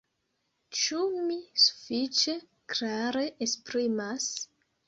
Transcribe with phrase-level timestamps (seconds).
[0.77, 2.35] Ĉu mi sufiĉe
[2.75, 4.31] klare esprimas?